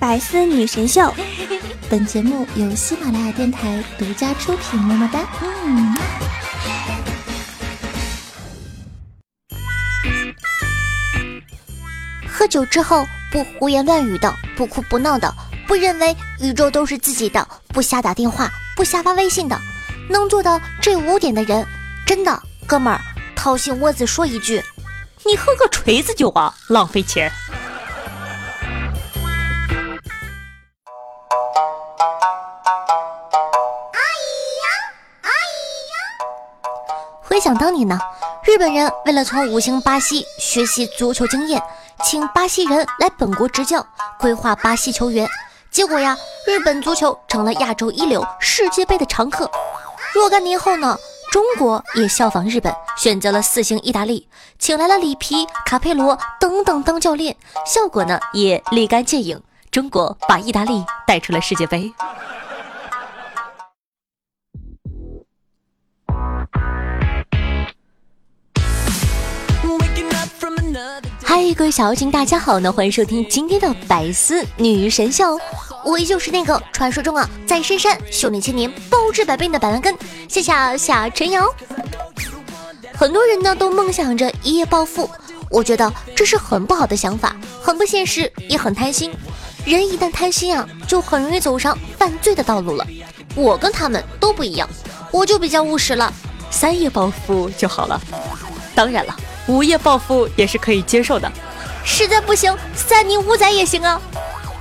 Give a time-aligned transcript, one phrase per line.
[0.00, 1.12] 百思女神秀，
[1.90, 5.20] 本节目由喜马拉雅电台独家出品，么么哒。
[5.62, 5.94] 嗯。
[12.26, 15.30] 喝酒之后不胡言乱语的，不哭不闹的，
[15.66, 19.60] 不认为宇宙都是自己的，不瞎打电话，不瞎发微信的，
[20.08, 21.66] 能做到这五点的人，
[22.06, 22.98] 真的，哥们儿，
[23.36, 24.64] 掏心窝子说一句，
[25.26, 27.30] 你喝个锤子酒啊，浪费钱。
[37.30, 37.96] 回想当年呢，
[38.42, 41.62] 日本人为了从五星巴西学习足球经验，
[42.02, 43.86] 请巴西人来本国执教，
[44.18, 45.28] 规划巴西球员。
[45.70, 49.48] 结果呀，日本足球成了亚洲一流、世界杯的常客。
[50.12, 50.98] 若干年后呢，
[51.30, 54.26] 中国也效仿日本，选择了四星意大利，
[54.58, 59.40] 请来了里皮、卡佩罗等等当教练，效果呢也立竿见影。
[59.70, 61.94] 中国把意大利带出了世界杯。
[71.42, 72.70] 嗨，各位小妖精，大家好呢！
[72.70, 75.40] 欢迎收听今天的百思女神秀，
[75.82, 79.96] 我依旧是那个传说中啊，在深山修炼千年、包治百病的板蓝根，
[80.28, 81.48] 谢谢夏晨瑶。
[82.92, 85.08] 很多人呢都梦想着一夜暴富，
[85.48, 89.10] 我觉得这是很不好的想法，很不现实，也很贪心。
[89.64, 92.86] 人一旦贪心啊，就很容易走上犯罪的道路了。
[93.34, 94.68] 我跟他们都不一样，
[95.10, 96.12] 我就比较务实了，
[96.50, 97.98] 三夜暴富就好了。
[98.74, 99.16] 当然了。
[99.50, 101.30] 午夜暴富也是可以接受的，
[101.84, 104.00] 实在不行，三年五载也行啊。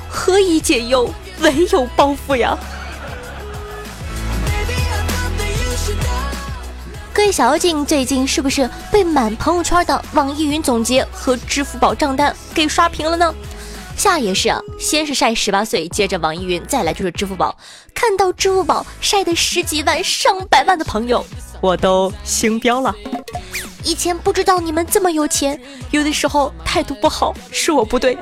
[0.10, 2.58] 何以解忧，唯有暴富呀！
[7.14, 13.32] 各位小妖精，最近是不是被满朋友圈的网易云总结和支付宝账单给刷屏了呢？
[13.96, 17.56] 夏也是啊，先是晒十八岁，接着网易云，再来就是支付宝。
[17.94, 21.24] 看到支付宝晒的十几万、上百万的朋友，
[21.62, 22.94] 我都星标了。
[23.84, 25.60] 以前不知道你们这么有钱，
[25.92, 28.18] 有的时候态度不好是我不对。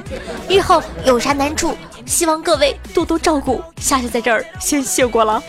[0.47, 1.75] 日后有啥难处，
[2.05, 3.61] 希望各位多多照顾。
[3.81, 5.41] 夏夏在这儿先谢过了。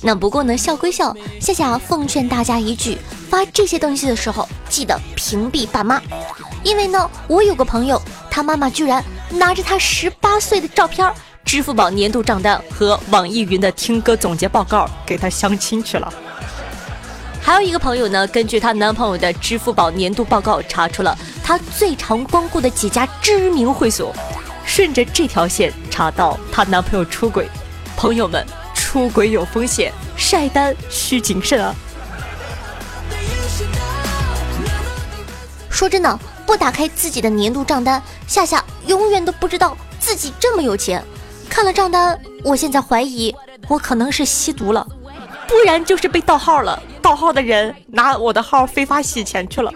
[0.00, 2.96] 那不过呢，笑归笑，夏夏奉劝大家一句：
[3.28, 6.00] 发这些东西的时候，记得屏蔽爸妈。
[6.62, 11.12] 因为呢，我有个朋友，他妈妈居然拿着他十八岁的照片、
[11.48, 16.12] 支付宝年度账单和网易云的听歌总结报告给他相亲去了。
[17.40, 24.14] 还有一个朋友呢，根据她男朋友的支付宝年度报告，查出了她最常光顾的几家知名会所，
[24.66, 27.48] 顺着这条线查到她男朋友出轨。
[27.96, 31.74] 朋友们，出轨有风险，晒单需谨慎啊！
[35.70, 41.02] 说真的，不打开自己的年度账单，夏夏永远都不知道自己这么有钱。
[41.58, 43.34] 看了账单，我现在怀疑
[43.66, 44.86] 我可能是吸毒了。
[45.48, 49.72] 不然就是被盗号了，盗号的人拿我的号非法洗钱去了。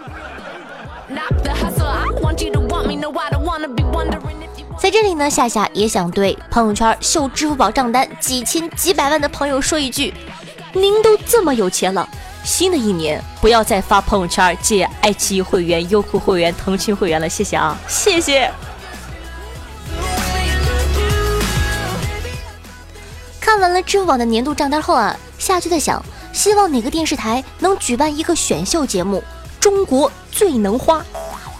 [4.79, 10.13] 在这里呢，夏夏也想对朋友圈秀支付宝账单几千几百万的朋友说一句：
[10.71, 12.07] 您都这么有钱了，
[12.45, 18.49] 新的一年不要再发朋友圈借爱奇艺会员、优酷会员、腾讯会员了，谢谢啊，谢谢。
[23.43, 25.13] 看完了支付宝的年度账单后啊。
[25.37, 29.21] 下就在想，希望哪个电视台能举办一个选秀节目
[29.61, 30.99] 《中国最能花》，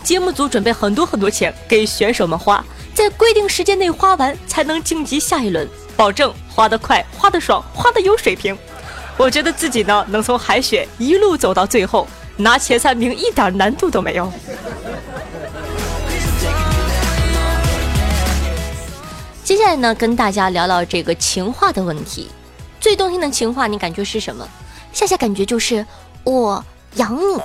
[0.01, 2.63] 节目组准备很多很多钱给选手们花，
[2.93, 5.67] 在规定时间内花完才能晋级下一轮，
[5.97, 8.57] 保证花得快、花得爽、花得有水平。
[9.17, 12.07] 我觉得自己呢能从海选一路走到最后，
[12.37, 14.31] 拿前三名一点难度都没有。
[19.43, 22.29] 接下来呢，跟大家聊聊这个情话的问题。
[22.79, 24.47] 最动听的情话，你感觉是什么？
[24.93, 25.85] 夏夏感觉就是
[26.23, 26.63] 我
[26.95, 27.41] 养你，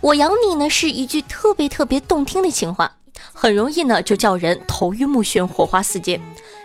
[0.00, 2.96] 我养你呢，是一句特别特别动听的情话，
[3.32, 6.20] 很容易呢就叫人头晕目眩、火花四溅。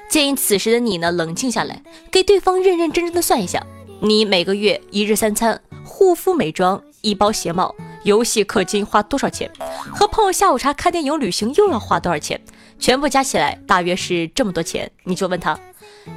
[0.10, 3.64] 建议此时的你呢冷静下来，给对方认认真真的算一下，
[4.02, 9.52] 你每个月一日三餐、护肤美妆、一包鞋帽、游戏氪金花多少钱？
[9.94, 12.42] 和朋友下午茶、看电影、旅行又要花多少钱？
[12.80, 15.60] 全部加起来大约是这么多钱，你就问他。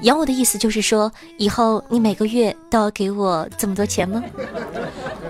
[0.03, 4.23] 养我的意思就是说，以后你每个月都要给我这么多钱吗？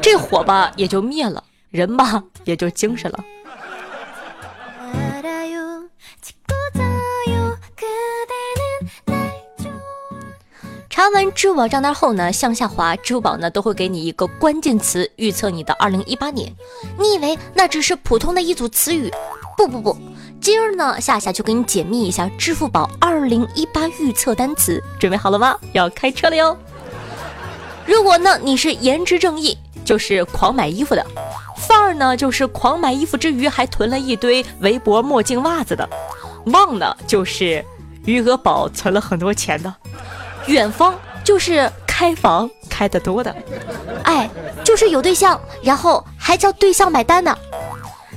[0.00, 3.24] 这火吧也就灭了，人吧也就精神了。
[10.88, 16.54] 查完支付宝账单后呢，向下滑，支付宝呢都会给你一个关键词，预测你的二零一八年。
[16.98, 19.10] 你以为那只是普通的一组词语？
[19.56, 19.96] 不不不，
[20.42, 25.56] 今儿呢，夏夏就给你解密一下支付宝二零一八预测单词，准备好了吗？
[25.72, 26.58] 要开车了哟。
[27.86, 31.02] 如果呢你是颜值正义，就是狂买衣服的；
[31.56, 35.88] 范儿呢就是狂买衣服之余还囤了一堆围脖、墨镜、袜子的；
[36.46, 37.64] 旺呢就是
[38.04, 39.72] 余额宝存了很多钱的；
[40.46, 40.92] 远方
[41.22, 43.32] 就是开房开得多的；
[44.02, 44.28] 哎，
[44.64, 47.38] 就是有对象，然后还叫对象买单呢。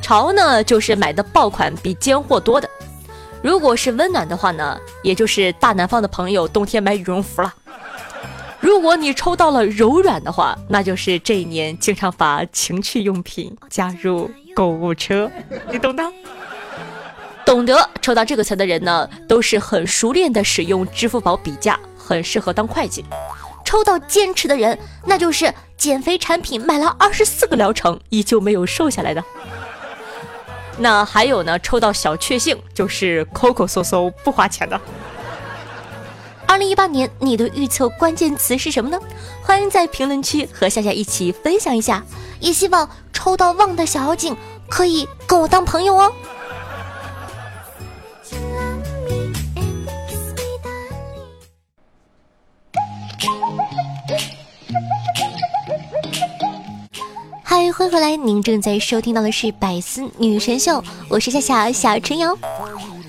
[0.05, 2.69] 潮呢就是买的爆款比尖货多的；
[3.41, 7.51] 如果是温暖的话呢，也就是大南方的朋友冬天买羽绒服了。
[8.59, 15.27] 如果你抽到了柔软的话，那就是这一年经常把情趣用品加入购物车，
[15.71, 16.03] 你懂的。
[17.43, 23.03] 懂得抽到这个词的人呢，都是很熟练的使用支付宝比价，很适合当会计。
[23.63, 29.23] 抽到坚持的人，那就是减肥产品买了二十四个疗程，依旧没有瘦下来的。
[30.77, 34.79] 那还有呢，抽到小确幸，就是抠抠搜搜不花钱的。
[36.47, 38.99] 二零一八年，你的预测关键词是什么呢？
[39.41, 42.03] 欢迎在评论区和夏夏一起分享一下。
[42.39, 44.35] 也希望抽到旺的小妖精
[44.69, 46.11] 可以跟我当朋友哦。
[57.77, 58.15] 欢迎回来！
[58.15, 60.71] 您正在收听到的是《百思女神秀》，
[61.09, 62.33] 我是夏夏夏春瑶。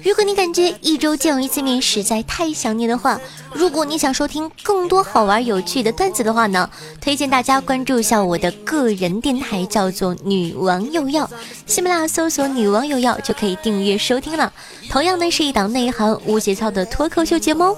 [0.02, 3.20] 如果你感觉一周见我一次面实在太想念的话，
[3.52, 6.68] 如果你想收听更多好玩有趣的段子的话呢，
[7.00, 11.30] 推荐大家关注一下我的个人电台，叫做“女王有药”，
[11.66, 14.52] 喜马拉雅搜索“女王有药”就可以订阅收听了。
[14.90, 17.76] 同样呢，是一档内涵无节操的脱口秀节目。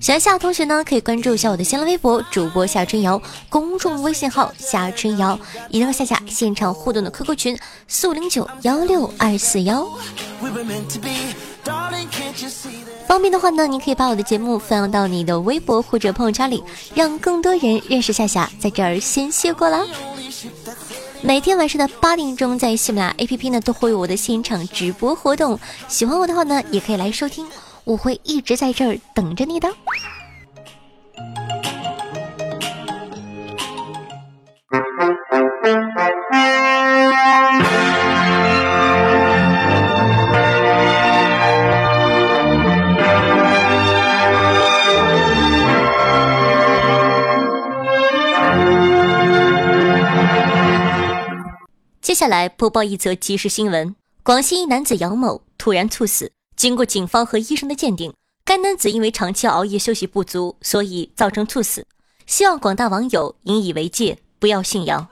[0.00, 5.38] 喜欢夏同学呢，可以关注一下我的新浪微博主播夏春瑶，公众微信号夏春瑶，
[5.70, 7.58] 也能和夏夏现场互动的 QQ 群
[7.88, 9.88] 四五零九幺六二四幺。
[13.06, 16.62] 方便的话呢，你可以把我的节目分享到你的微博或者朋友圈里，
[16.94, 19.84] 让更多人认识夏夏，在这儿先谢过了。
[21.22, 25.58] 每天晚上的八点钟，在喜马拉雅 APP 呢都会有我的现场直播活动，
[25.88, 27.46] 喜欢我的话呢，也可以来收听。
[27.86, 29.68] 我会一直在这儿等着你的。
[52.00, 53.94] 接下来播报一则即时新闻：
[54.24, 56.35] 广西一男子杨某突然猝死。
[56.56, 61.86] 经过警方和医生的鉴定，该男子因为长期熬夜休息不足，所以造成猝死。
[62.24, 65.06] 希望广大网友引以为戒，不要信谣。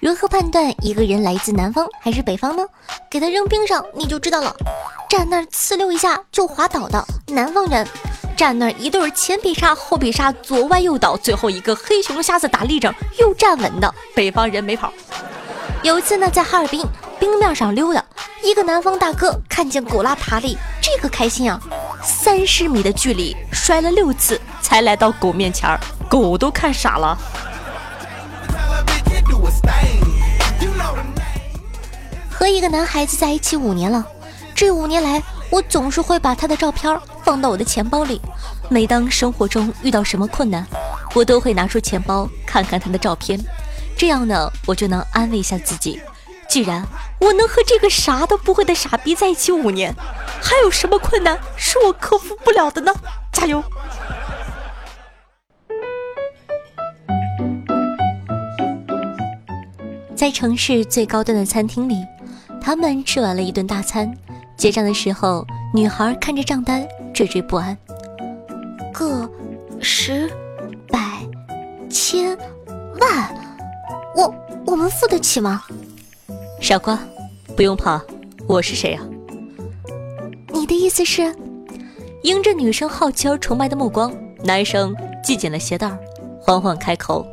[0.00, 2.66] 如何判断一个人来自南方还是北方呢？
[3.10, 4.56] 给他扔冰上，你就知道了。
[5.10, 7.86] 站那儿呲溜一下就滑倒的南方人，
[8.34, 14.92] 站那儿一对前必杀后必杀，左歪右倒，最后一个黑熊瞎子打立正又站稳的北方人没跑。
[15.82, 16.84] 有一次呢，在哈尔滨
[17.18, 18.04] 冰面上溜达，
[18.42, 21.60] 一个南方大哥看见狗拉塔里，这个开心啊！
[22.02, 25.78] 三十米的距离摔了六次才来到狗面前，
[26.08, 27.16] 狗都看傻了。
[32.30, 34.04] 和一个男孩子在一起五年了，
[34.54, 36.92] 这五年来，我总是会把他的照片
[37.24, 38.20] 放到我的钱包里。
[38.68, 40.66] 每当生活中遇到什么困难，
[41.14, 43.38] 我都会拿出钱包看看他的照片，
[43.96, 46.00] 这样呢，我就能安慰一下自己。
[46.48, 46.86] 既然
[47.18, 49.94] 我能和这个啥都不会的傻逼在一起五年，
[50.40, 52.94] 还有什么困难是我克服不了的呢？
[53.32, 53.62] 加油！
[60.14, 61.96] 在城市最高端的餐厅里。
[62.60, 64.10] 他们吃完了一顿大餐，
[64.56, 67.76] 结账的时候，女孩看着账单惴惴不安。
[68.92, 69.28] 个、
[69.80, 70.30] 十、
[70.86, 70.98] 百、
[71.90, 72.38] 千、
[73.00, 73.34] 万，
[74.14, 74.32] 我
[74.64, 75.64] 我们付得起吗？
[76.60, 76.96] 傻瓜，
[77.56, 78.00] 不用怕，
[78.46, 79.02] 我是谁啊？
[80.52, 81.34] 你的意思是？
[82.22, 84.14] 迎着女生好奇而崇拜的目光，
[84.44, 85.90] 男生系紧了鞋带，
[86.40, 87.26] 缓缓开口：“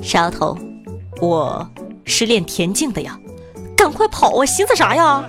[0.00, 0.56] 傻丫头，
[1.20, 1.68] 我
[2.04, 3.18] 是练田径的呀。”
[3.76, 4.46] 赶快跑啊！
[4.46, 5.28] 寻思啥呀？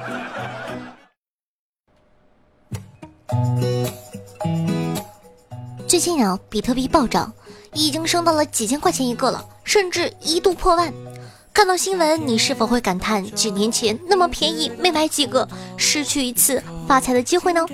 [6.04, 7.32] 近啊，比特币暴涨，
[7.72, 10.92] 已经升到了几千块钱一个了，甚至一度破万。
[11.54, 17.66] 看到新闻，你是否会感叹几年前那么便宜没买几个，失去一次发财的机会呢？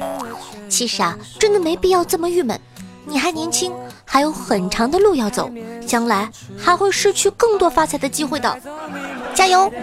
[0.70, 2.62] 其实啊，真的没必要这么郁闷。
[3.04, 3.74] 你还年轻，
[4.06, 5.50] 还有很长的路要走，
[5.88, 8.62] 将来还会失去更多发财的机会的，
[9.34, 9.74] 加油！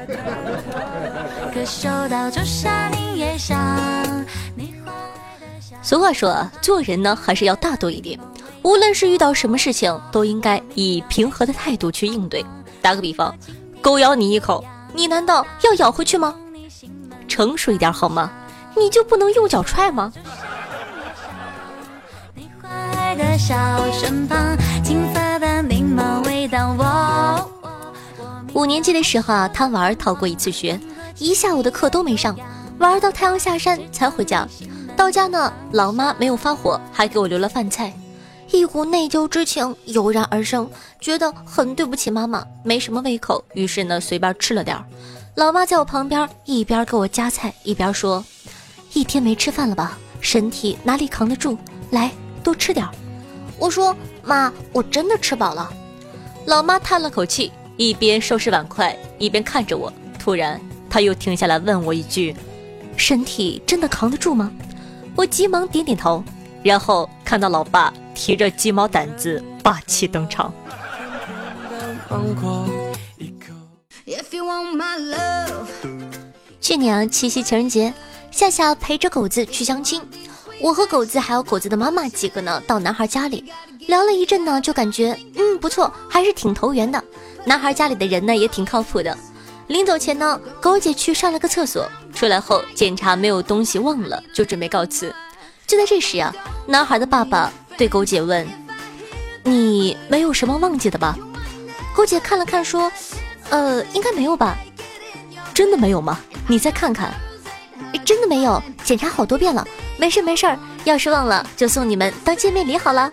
[5.87, 8.19] 俗话说，做人呢还是要大度一点，
[8.63, 12.45] 无论是遇到什么事情，都应该以平和的态度去应对。
[12.83, 13.33] 打个比方，
[13.81, 16.35] 狗咬你一口，你难道要咬回去吗？
[17.29, 18.33] 成熟一点好吗？
[18.77, 20.13] 你就不能用脚踹吗？
[28.55, 30.81] 五年级的时候啊，贪玩逃过一次学，
[31.19, 32.37] 一下午的课都没上，
[32.79, 34.49] 玩到太阳下山才回家。
[34.97, 37.93] 到家呢，老妈没有发火，还给我留了饭菜，
[38.51, 44.85] 一股内疚之情油然而生，觉得很对不起妈妈，没什么胃口，于是呢随便吃了点儿。
[45.35, 48.25] 老妈在我旁边一边给我夹菜，一边说
[48.95, 51.59] ：“一天没吃饭了吧，身体哪里扛得住？
[51.91, 52.11] 来，
[52.43, 52.91] 多吃点儿。”
[53.61, 55.71] 我说妈，我真的吃饱了。
[56.47, 59.93] 老妈叹了口气，一边收拾碗筷，一边看着我。
[60.19, 62.35] 突然，她又停下来问我一句
[62.97, 64.51] ：“身体真的扛得住吗？”
[65.17, 66.23] 我急忙点点头，
[66.63, 70.53] 然后看到老爸提着鸡毛掸子霸气登场。
[76.61, 77.93] 去年七夕情人节，
[78.31, 80.03] 夏夏陪着狗子去相亲。
[80.61, 83.51] 我和狗子还有狗子的妈妈几个呢，到男孩家里
[83.87, 87.03] 聊了一阵呢，就感觉嗯不错，还是挺投缘的。
[87.45, 89.17] 男孩家里的人呢也挺靠谱的。
[89.69, 95.15] 临走前呢，狗姐去上了个厕所，出来后检查没有东西忘了，就准备告辞。
[95.67, 96.35] 就在这时啊，
[96.67, 98.47] 男孩的爸爸对狗姐问
[99.45, 101.15] ：“你没有什么忘记的吧？”
[101.95, 102.91] 狗姐看了看说
[103.51, 104.57] ：“呃，应该没有吧？
[105.53, 106.19] 真的没有吗？
[106.49, 107.13] 你再看看。”
[108.05, 110.47] 真的没有，检查好多遍了，没事没事，
[110.85, 113.11] 要是忘了就送你们当见面礼好了。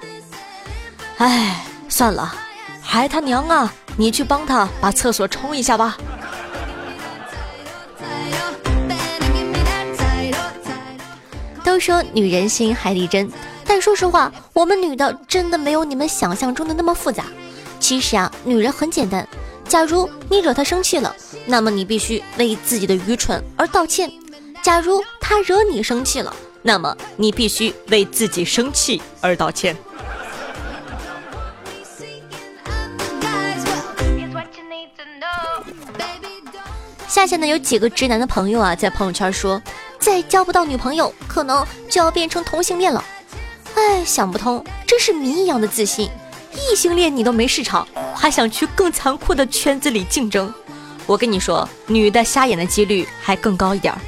[1.18, 2.36] 哎，算了，
[2.82, 5.98] 孩他娘啊，你去帮他把厕所冲一下吧。
[11.74, 13.28] 都说女人心海底针，
[13.66, 17.26] 但说实话，我们女的真的没有你们想象中的那么复杂。
[17.80, 19.28] 其实啊，女人很简单，
[19.68, 21.16] 假如你惹她生气了，
[21.48, 24.08] 那么你必须为自己的愚蠢而道歉。
[24.62, 29.76] 假如她惹你生气了，那么你必须为自己生气而道歉。
[37.08, 39.60] 下线呢，有几个直男的朋友啊，在朋友圈说，
[40.04, 43.02] 再交不到女朋友，可能就要变成同性恋了。
[43.76, 46.10] 哎，想不通，真是谜一样的自信。
[46.52, 50.54] 异性恋你都没市场，还想去更残酷的圈子里竞争？
[51.06, 53.94] 我跟你说，女的瞎眼的几率还更高一点。
[53.94, 54.00] 儿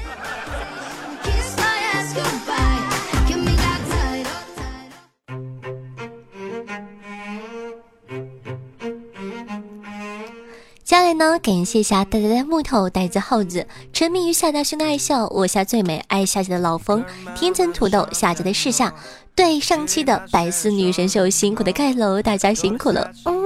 [11.36, 17.04] 呢，感谢一下呆呆呆木头、呆子耗子，沉迷于夏大兄的爱笑，我夏最美，爱夏家的老风，
[17.36, 18.94] 天真土豆，夏家的世夏，
[19.36, 23.46] 对上期的百思女神秀辛苦的盖楼，大家辛苦了，嗯。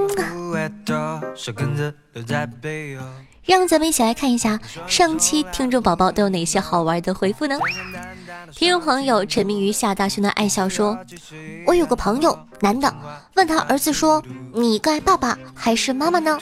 [3.46, 7.58] 让咱们一起来看一下上期听众宝宝都有哪些好玩的回复呢？
[8.52, 10.98] 听众朋友沉迷于夏大兄的爱笑说
[11.66, 12.94] ：“我有个朋友，男的，
[13.36, 14.22] 问他儿子说，
[14.54, 16.38] 你更爱爸爸还是妈妈呢？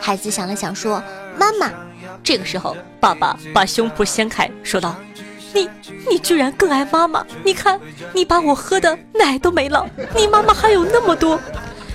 [0.00, 1.02] 孩子想了想说，
[1.36, 1.70] 妈妈。
[2.22, 4.94] 这个时候，爸爸把胸脯掀开，说道：
[5.54, 5.68] 你
[6.08, 7.24] 你居然更爱妈妈？
[7.44, 7.80] 你看，
[8.12, 11.40] 你把我喝的奶都没了，你妈妈还有那么多。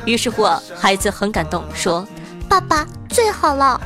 [0.06, 2.06] 于是乎，孩子很感动，说：
[2.50, 3.80] 爸爸最好了。”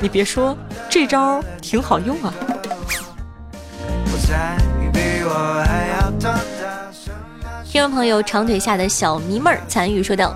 [0.00, 0.56] 你别说，
[0.88, 2.32] 这招挺好用啊！
[7.64, 10.32] 听众朋友长腿下的小迷妹儿参与说道：“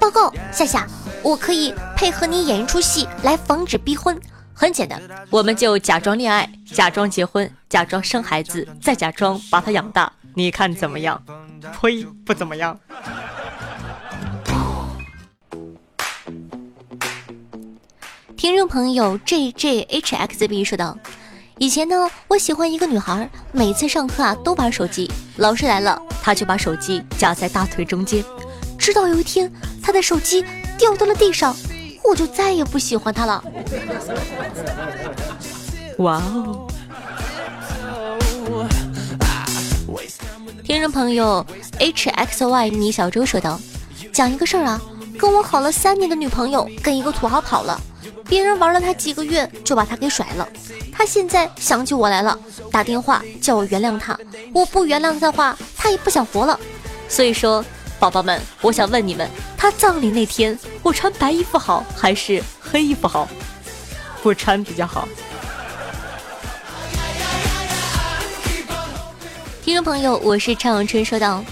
[0.00, 0.86] 报告夏夏，
[1.22, 4.18] 我可以配合你演一出戏来防止逼婚。
[4.54, 11.22] 很简单，我们就假装恋爱，假装结婚，假装生孩子，再假装把他养大，你看怎么样？
[11.80, 12.78] 呸，不怎么样。”
[18.36, 20.96] 听众朋友 J J H X B 说道
[21.60, 28.24] ：“以前呢，我喜欢一个女孩，每次上课啊都玩手机，老师来了，她就把手机夹在大腿中间。
[28.78, 29.52] 直到有一天，
[29.82, 30.42] 她的手机
[30.78, 31.54] 掉到了地上，
[32.02, 33.44] 我就再也不喜欢她了。”
[36.00, 36.66] 哇哦！
[40.64, 41.44] 听众朋友
[41.78, 43.60] H X Y 米小周说道
[44.14, 44.80] ：“讲一个事儿啊，
[45.18, 47.78] 跟我好了三年的女朋友跟一个土豪跑了。”
[48.30, 50.48] 别人玩了他几个月，就把他给甩了。
[50.92, 52.38] 他现在想起我来了，
[52.70, 54.16] 打电话叫我原谅他。
[54.54, 56.58] 我不原谅他的话，他也不想活了。
[57.08, 57.64] 所以说，
[57.98, 63.28] 宝宝们，我想问你们，他葬礼那天，我穿白衣服好还是黑衣服好？
[64.22, 65.08] 不穿比较好。
[69.64, 71.44] 听众朋友，我是常永春，说道：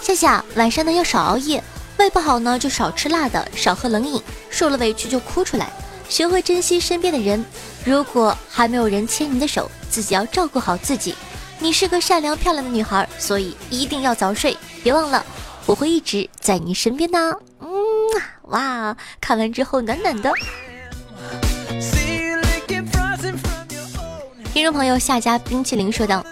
[0.00, 1.60] 夏夏，晚上呢要少熬夜，
[1.96, 5.68] 胃不好呢就少吃辣的，少喝冷饮，受了委屈就哭出来，
[6.08, 7.44] 学会珍惜身边的人。
[7.84, 11.14] 如果还没有人牵你的手，自己要照顾好自己。
[11.58, 15.24] 你是个善良漂亮的女孩，所以一定要早睡，别忘了，
[15.64, 17.18] 我会一直在你身边的。
[17.60, 17.68] 嗯，
[18.42, 20.32] 哇，看完之后暖暖的。
[24.52, 26.24] 听众朋友，夏家冰淇淋说道。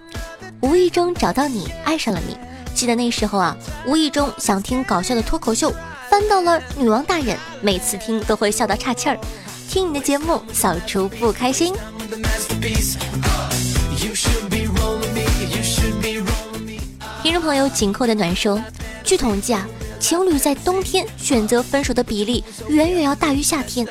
[0.60, 2.38] 无意中找到你，爱上了你。
[2.74, 5.72] 记得那时候啊，无意中想听搞笑的脱口秀，
[6.08, 9.18] 翻到了女王大人，每次听都会笑到岔气儿。
[9.74, 11.74] 听你的节目，扫除不开心。
[17.20, 18.62] 听众朋友，紧扣的暖说，
[19.02, 19.66] 据统计啊，
[19.98, 23.84] 情侣在冬天选择分手的比例远远要大于夏天。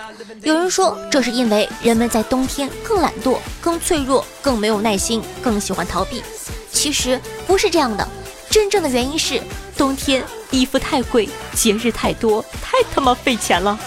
[0.44, 6.24] 有人说，这是因为人们在冬天更懒惰、更脆弱、更没有耐心、更喜欢逃避。
[6.72, 8.08] 其实不是这样的，
[8.50, 9.42] 真正的原因是
[9.76, 13.78] 冬天衣服太贵，节日太多，太他妈费钱了。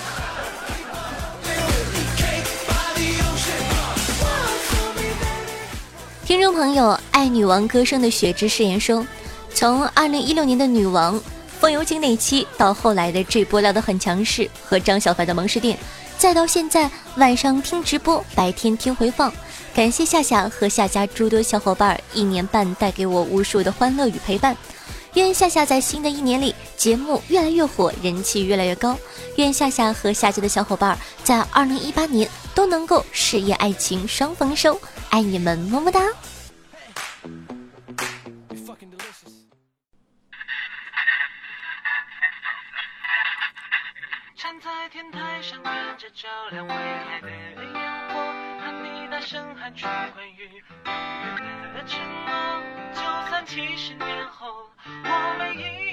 [6.27, 9.07] 听众朋友，爱女王歌声的雪之誓言说，
[9.55, 11.23] 从二零一六年的女王
[11.61, 15.79] 风油精那期，到后来的这波聊得很强势和张小凡的萌食店，
[16.19, 19.33] 再到现在晚上听直播，白天听回放。
[19.73, 24.57] 感谢夏夏和夏家诸多小伙伴一年半带给我无数的欢乐与陪伴，
[25.15, 28.99] 愿夏夏在新的一年里节目越来越火，人气越来越高。
[29.37, 34.77] 愿夏夏和夏家的小伙伴在二零一八年都能够事业爱情双丰收，
[35.11, 36.01] 爱你们么么哒！
[44.37, 47.31] 站在天台上看着照亮未来的
[47.65, 48.17] 烟火。
[49.19, 50.95] 声喊去关于永
[51.39, 52.63] 远的承诺，
[52.95, 55.86] 就算七十年后我们依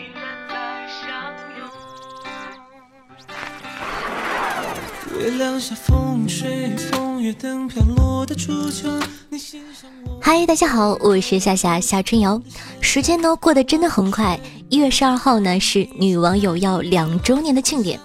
[10.22, 12.42] 嗨，大家好，我是夏夏夏春瑶。
[12.82, 18.00] 时间呢过得真的很快，一月十二号呢是女网友要两周年的庆典，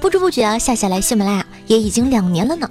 [0.00, 2.68] 不知不觉啊，夏夏来喜马拉雅也已经两年了呢。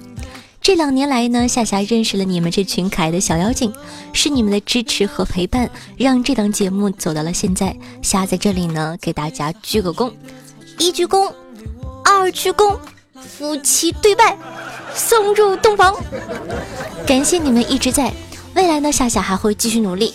[0.60, 3.72] 这两年来呢，夏夏认识了你们这群可爱的小妖精，
[4.12, 7.76] 是你们的支持和陪伴，让这档节目走到了现在。
[8.02, 10.10] 夏在这里呢，给大家鞠个躬，
[10.78, 11.30] 一鞠躬，
[12.02, 12.78] 二鞠躬，
[13.22, 14.36] 夫妻对拜，
[14.92, 15.94] 送入洞房。
[17.06, 18.12] 感谢你们一直在，
[18.54, 20.12] 未来呢，夏夏还会继续努力，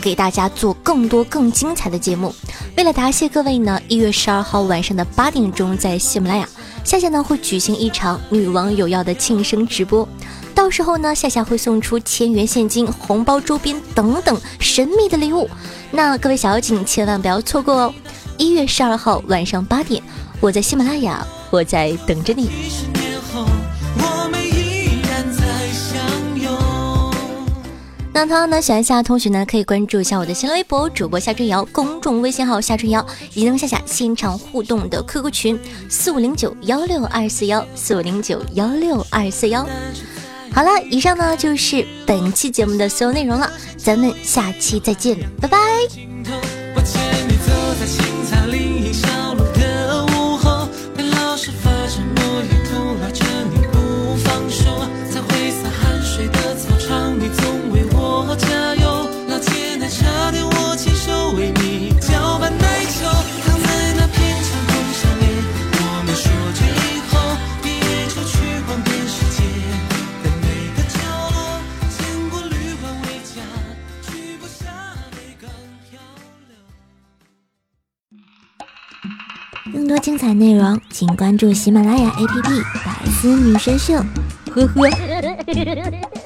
[0.00, 2.34] 给大家做更多更精彩的节目。
[2.76, 6.46] 为了答谢各位呢，一月十二号晚上的八点钟，在喜马拉雅。
[6.84, 10.06] 夏夏呢会举行一场女王有药的庆生直播，
[10.54, 15.48] 到时候呢夏夏会送出千元现金、红包、周边等等神秘的礼物，
[15.90, 17.94] 那各位小妖精千万不要错过哦！
[18.36, 20.02] 一月十二号晚上八点，
[20.40, 22.50] 我在喜马拉雅，我在等着你。
[28.16, 39.66] 那同样呢，喜欢夏同学呢，可以关注一下我的新浪微博主播夏春瑶，公众微信号夏春瑶，以及夏夏现场互动的 QQ 群四五零九幺六二四幺四五零九幺六二四幺。
[40.52, 45.58] 好了，以上呢就是本期节目的所有内容了，咱们下期再见，拜拜。
[81.14, 82.42] 关注喜马拉雅 APP
[82.84, 83.94] 《百思女神秀》。
[84.50, 86.23] 呵呵。